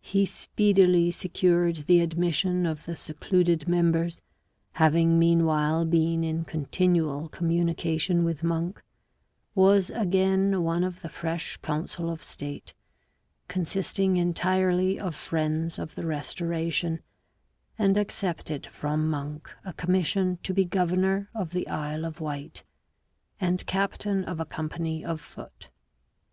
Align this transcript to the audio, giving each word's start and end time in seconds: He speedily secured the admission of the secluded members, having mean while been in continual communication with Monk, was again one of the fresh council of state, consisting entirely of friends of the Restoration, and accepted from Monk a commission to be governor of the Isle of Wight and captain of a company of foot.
He 0.00 0.26
speedily 0.26 1.10
secured 1.10 1.88
the 1.88 1.98
admission 1.98 2.66
of 2.66 2.84
the 2.86 2.94
secluded 2.94 3.66
members, 3.66 4.20
having 4.74 5.18
mean 5.18 5.44
while 5.44 5.84
been 5.84 6.22
in 6.22 6.44
continual 6.44 7.28
communication 7.28 8.22
with 8.22 8.44
Monk, 8.44 8.80
was 9.56 9.90
again 9.90 10.62
one 10.62 10.84
of 10.84 11.02
the 11.02 11.08
fresh 11.08 11.56
council 11.62 12.08
of 12.10 12.22
state, 12.22 12.74
consisting 13.48 14.16
entirely 14.18 15.00
of 15.00 15.16
friends 15.16 15.80
of 15.80 15.96
the 15.96 16.06
Restoration, 16.06 17.00
and 17.76 17.96
accepted 17.98 18.66
from 18.66 19.10
Monk 19.10 19.50
a 19.64 19.72
commission 19.72 20.38
to 20.44 20.54
be 20.54 20.64
governor 20.64 21.28
of 21.34 21.50
the 21.50 21.66
Isle 21.66 22.04
of 22.04 22.20
Wight 22.20 22.62
and 23.40 23.66
captain 23.66 24.22
of 24.22 24.38
a 24.38 24.44
company 24.46 25.04
of 25.04 25.20
foot. 25.20 25.70